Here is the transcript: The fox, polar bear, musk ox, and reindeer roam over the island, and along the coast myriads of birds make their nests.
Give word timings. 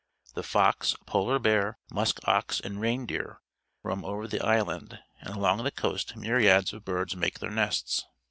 The 0.33 0.41
fox, 0.41 0.95
polar 1.05 1.37
bear, 1.37 1.77
musk 1.91 2.21
ox, 2.27 2.59
and 2.59 2.81
reindeer 2.81 3.39
roam 3.83 4.03
over 4.03 4.27
the 4.27 4.43
island, 4.43 4.97
and 5.19 5.35
along 5.35 5.63
the 5.63 5.69
coast 5.69 6.15
myriads 6.15 6.73
of 6.73 6.83
birds 6.83 7.15
make 7.15 7.37
their 7.37 7.51
nests. 7.51 8.03